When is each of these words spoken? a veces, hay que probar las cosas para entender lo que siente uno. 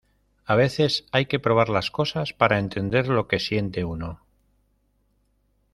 a 0.45 0.55
veces, 0.55 1.05
hay 1.11 1.27
que 1.27 1.39
probar 1.39 1.69
las 1.69 1.91
cosas 1.91 2.33
para 2.33 2.57
entender 2.57 3.07
lo 3.07 3.27
que 3.27 3.37
siente 3.37 3.83
uno. 3.85 4.19